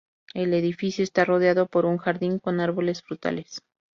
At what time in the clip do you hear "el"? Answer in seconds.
0.33-0.55